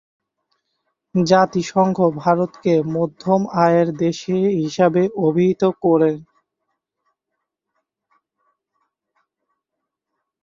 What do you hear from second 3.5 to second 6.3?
আয়ের দেশ হিসেবে অভিহিত করে।